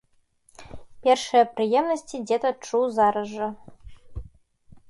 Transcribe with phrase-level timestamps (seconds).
[1.07, 3.47] Першыя прыемнасці дзед адчуў зараз жа.